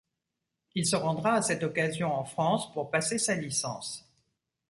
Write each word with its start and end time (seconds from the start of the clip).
Il 0.73 0.87
se 0.87 0.95
rendra 0.95 1.33
à 1.35 1.41
cette 1.43 1.61
occasion 1.61 2.11
en 2.11 2.23
France 2.25 2.73
pour 2.73 2.89
passer 2.89 3.19
sa 3.19 3.35
licence. 3.35 4.11